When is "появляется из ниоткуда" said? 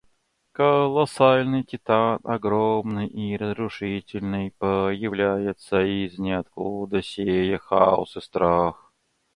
4.57-7.03